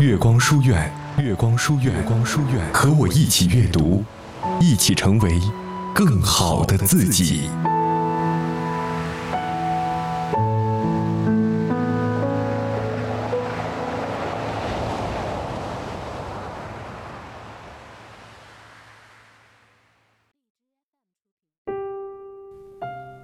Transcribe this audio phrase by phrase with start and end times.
[0.00, 4.02] 月光书院，月光书院，月光书院，和我一起阅读，
[4.58, 5.38] 一起成为
[5.94, 7.50] 更好的自己。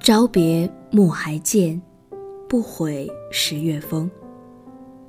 [0.00, 1.80] 朝别暮还见，
[2.48, 4.10] 不悔十月风。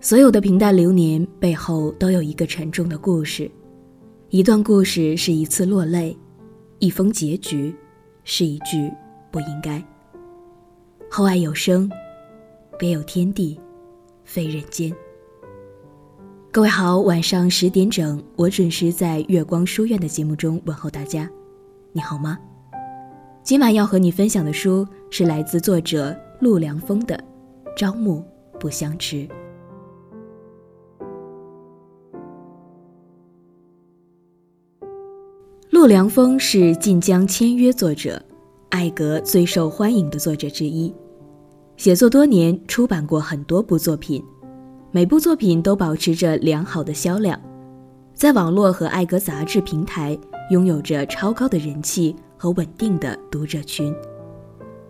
[0.05, 3.49] 所有的平淡流年背后都有一个沉重的故事，
[4.29, 6.15] 一段故事是一次落泪，
[6.77, 7.75] 一封结局
[8.23, 8.93] 是一句
[9.31, 9.83] 不应该。
[11.09, 11.89] 后爱有声，
[12.77, 13.59] 别有天地，
[14.23, 14.95] 非人间。
[16.51, 21.27] 各位好，晚上十点整，我准时在月光书院的节目中问候大家，
[21.93, 22.37] 你好吗？
[23.41, 27.17] 今晚要和你分享的书是来自作者陆良风的
[27.75, 28.23] 《朝暮
[28.59, 29.15] 不相识》。
[35.71, 38.21] 陆良风是晋江签约作者，
[38.69, 40.93] 艾格最受欢迎的作者之一，
[41.77, 44.23] 写作多年，出版过很多部作品，
[44.91, 47.39] 每部作品都保持着良好的销量，
[48.13, 50.17] 在网络和艾格杂志平台
[50.51, 52.15] 拥有着超高的人气。
[52.37, 53.95] 和稳定的读者群，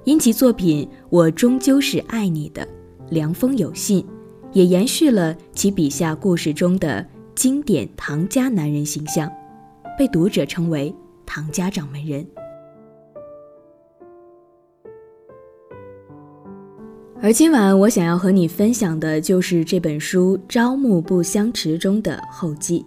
[0.03, 2.63] 因其作品《我终究是爱你的》，
[3.11, 4.03] 凉风有信，
[4.51, 9.31] 也延续了其笔下故事中的经典唐家男人形象，
[9.97, 12.25] 被读者称为“唐家掌门人”。
[17.21, 22.85] 而今晚我想要和你分享的就是这本书《朝暮不相持》中的后记。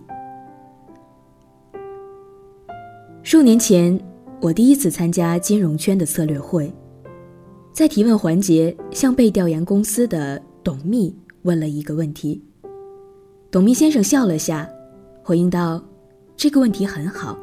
[3.23, 4.01] 数年前。
[4.41, 6.73] 我第一次参加金融圈的策略会，
[7.73, 12.41] 在提问环节，向被调研公司的董秘问了一个问题。
[13.51, 14.71] 董秘先生笑了下，
[15.25, 15.83] 回应道
[16.39, 17.37] ：“这个问题很好，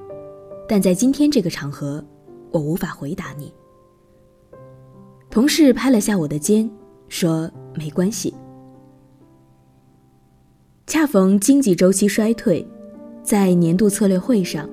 [0.69, 2.01] 但在今天这个场合，
[2.49, 3.53] 我无法回答你。”
[5.29, 6.71] 同事拍了下我的肩，
[7.09, 8.33] 说：“没关系。”
[10.87, 12.65] 恰逢经济周期衰退，
[13.21, 14.69] 在年度策略会上。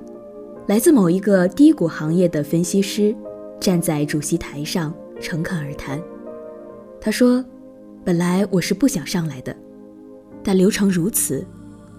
[0.67, 3.13] 来自某一个低谷行业的分析师，
[3.59, 6.01] 站在主席台上诚恳而谈。
[7.01, 7.43] 他说
[8.05, 9.53] ：“本来我是不想上来的，
[10.41, 11.45] 但流程如此，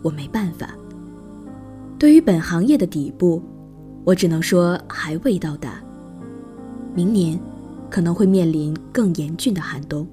[0.03, 0.75] 我没办法。
[1.99, 3.43] 对于本行业的底部，
[4.05, 5.83] 我只能说还未到达。
[6.95, 7.39] 明年
[7.91, 10.07] 可能会面临更严峻的寒冬。”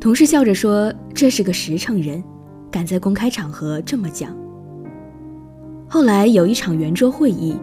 [0.00, 2.22] 同事笑着说：“这是个实诚人，
[2.70, 4.34] 敢在公开场合这么讲。”
[5.86, 7.54] 后来有一场圆桌会议，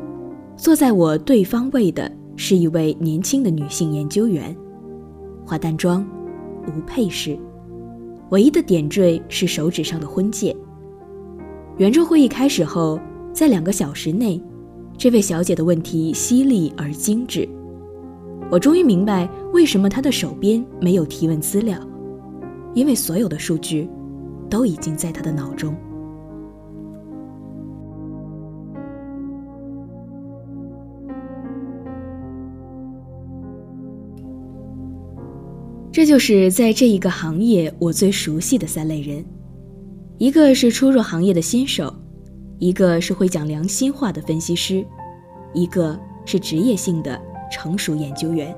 [0.56, 4.56] 坐在我对方位的是一位年轻的女性研究员，
[5.46, 6.07] 化淡妆，
[6.68, 7.40] 无配饰，
[8.30, 10.56] 唯一的点缀是手指上的婚戒。
[11.77, 12.99] 圆桌会议开始后，
[13.31, 14.41] 在两个小时内，
[14.97, 17.47] 这位小姐的问题犀利而精致，
[18.49, 21.79] 我终于明白为什么她的手边没有提问资料，
[22.73, 23.88] 因为所有的数据，
[24.49, 25.75] 都已经在她的脑中。
[35.91, 39.23] 这就是在这一个行业我最熟悉的三类人，
[40.17, 41.94] 一个是初入行业的新手，
[42.57, 44.83] 一个是会讲良心话的分析师，
[45.53, 48.56] 一个是职业性的成熟研究员。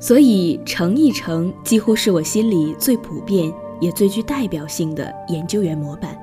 [0.00, 6.18] 所以，程一成几乎是我心里最普遍也最具代表性的研究员模板。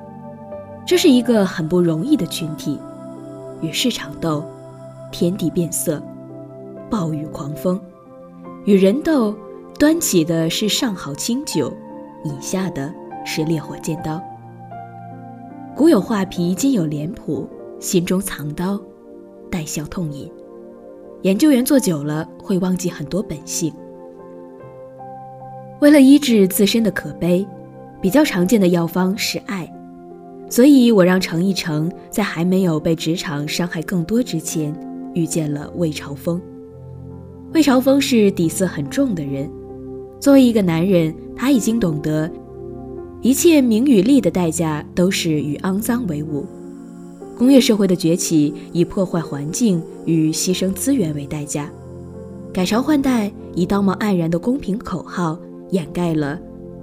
[0.86, 2.78] 这是一个很不容易的群体。
[3.62, 4.44] 与市场斗，
[5.10, 6.02] 天地变色，
[6.90, 7.78] 暴雨狂风；
[8.66, 9.36] 与人斗，
[9.78, 11.70] 端起的是上好清酒，
[12.24, 12.90] 饮下的
[13.22, 14.18] 是烈火尖刀。
[15.76, 17.46] 古有画皮，今有脸谱，
[17.78, 18.80] 心中藏刀，
[19.50, 20.32] 带笑痛饮。
[21.24, 23.70] 研究员做久了，会忘记很多本性。
[25.82, 27.46] 为了医治自身的可悲，
[28.00, 29.70] 比较常见的药方是爱。
[30.48, 34.74] 所以我让程一成在还没有被职场伤害更多之前，
[35.12, 36.40] 遇见了魏朝峰。
[37.54, 39.48] 魏朝峰是底色很重的人，
[40.18, 42.28] 作为一个男人，他已经懂得，
[43.22, 46.44] 一切名与利的代价都是与肮脏为伍。
[47.38, 51.70] 工业社会的崛起以破坏环境与牺牲资源为代价，
[52.52, 55.38] 改朝换代以道貌岸然的公平口号
[55.70, 56.36] 掩盖了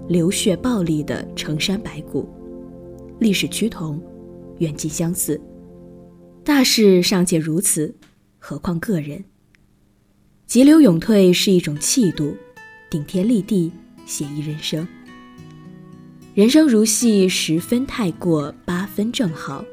[0.08, 2.30] 流血暴力的成山白骨。
[3.20, 4.02] 历史趋同，
[4.60, 5.40] 远近相似，
[6.46, 7.94] 大事尚且如此，
[8.40, 9.22] 何况个人？
[10.51, 12.36] 急流勇退是一种气度，
[12.89, 13.71] 顶天立地，
[14.06, 14.86] 写意人生。
[16.33, 19.63] 人生如戏，十分太过，八分正好。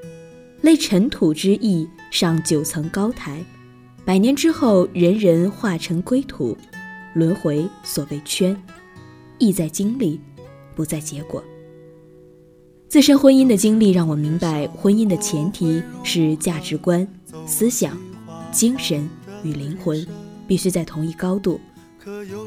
[0.60, 3.44] 类尘土之意，上九层高台。
[4.04, 6.56] 百年之后，人人化成归土，
[7.12, 8.56] 轮回所谓圈，
[9.38, 10.20] 意在经历，
[10.76, 11.42] 不在结果。
[12.88, 17.04] 自身婚姻的经历让我明白，婚姻的前提是价值观、
[17.48, 17.98] 思想、
[18.52, 19.10] 精神
[19.42, 20.06] 与灵魂
[20.48, 21.60] 必须在同一高度。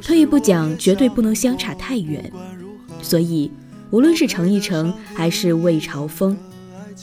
[0.01, 2.29] 退一步讲，绝对不能相差太远。
[3.01, 3.51] 所以，
[3.91, 6.35] 无论是程一成还是魏朝峰。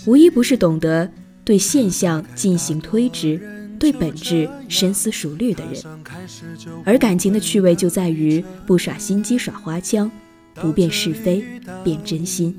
[0.07, 1.11] 无一不是懂得
[1.45, 3.41] 对现象进行推知，
[3.79, 5.83] 对本质深思熟虑的人。
[6.85, 10.11] 而感情的趣味就在于不耍心机耍花枪，
[10.55, 11.45] 不辨是非
[11.85, 12.55] 辨真心。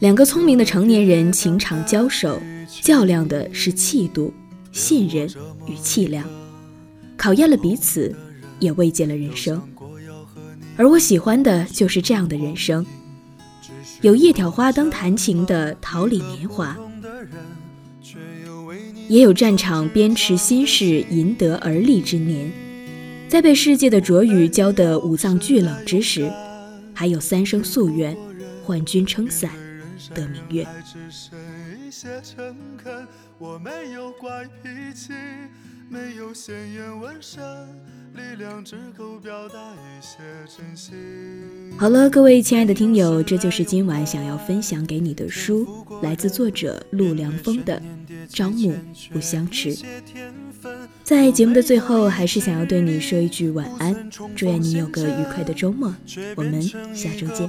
[0.00, 2.40] 两个聪明的成年人情场交手，
[2.82, 4.32] 较量的是气度、
[4.72, 5.28] 信任
[5.66, 6.24] 与气量，
[7.18, 8.14] 考验了彼此，
[8.60, 9.60] 也慰藉了人生。
[10.76, 12.86] 而我喜欢的就是这样的人生。
[14.00, 16.78] 有夜挑花灯弹琴的桃李年华，
[19.08, 22.52] 也有战场边持心事赢得而立之年，
[23.28, 26.30] 在被世界的浊雨浇得五脏俱冷之时，
[26.94, 28.16] 还有三生夙愿，
[28.62, 29.50] 换君撑伞
[30.14, 30.64] 得明月。
[41.78, 45.66] 好了，各位亲爱的听友，这就是今晚想要分享给你的书，
[46.02, 47.80] 来自作者陆良风的
[48.34, 48.74] 《朝暮
[49.12, 49.74] 不相识》。
[51.04, 55.94] 在节目的最后，还是想要对你说一句晚安，祝愿你有个愉快的周末，
[56.36, 56.60] 我们
[56.94, 57.48] 下周见。